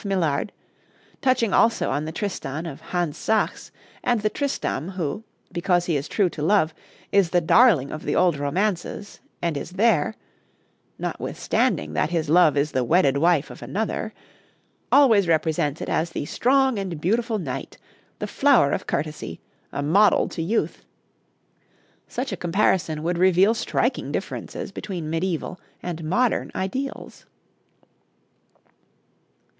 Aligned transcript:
Millard, 0.03 0.51
touching 1.21 1.53
also 1.53 1.91
on 1.91 2.05
the 2.05 2.11
Tristan 2.11 2.65
of 2.65 2.81
Hans 2.81 3.15
Sachs, 3.19 3.71
and 4.03 4.21
the 4.21 4.31
Tristram 4.31 4.89
who, 4.97 5.23
because 5.51 5.85
he 5.85 5.95
is 5.95 6.07
true 6.07 6.27
to 6.31 6.41
love, 6.41 6.73
is 7.11 7.29
the 7.29 7.39
darling 7.39 7.91
of 7.91 8.01
the 8.03 8.15
old 8.15 8.35
romances, 8.35 9.19
and 9.43 9.55
is 9.55 9.73
there 9.73 10.15
notwithstanding 10.97 11.93
that 11.93 12.09
his 12.09 12.29
love 12.29 12.57
is 12.57 12.71
the 12.71 12.83
wedded 12.83 13.17
wife 13.17 13.51
of 13.51 13.61
another 13.61 14.11
always 14.91 15.27
represented 15.27 15.87
as 15.87 16.09
the 16.09 16.25
strong 16.25 16.79
and 16.79 16.99
beautiful 16.99 17.37
knight, 17.37 17.77
the 18.17 18.25
flower 18.25 18.71
of 18.71 18.87
courtesy, 18.87 19.39
a 19.71 19.83
model 19.83 20.27
to 20.29 20.41
youth, 20.41 20.83
such 22.07 22.31
a 22.31 22.35
comparison 22.37 23.03
would 23.03 23.19
reveal 23.19 23.53
striking 23.53 24.11
differences 24.11 24.71
between 24.71 25.11
mediæval 25.11 25.59
and 25.83 26.03
modern 26.03 26.49
ideals. 26.55 27.27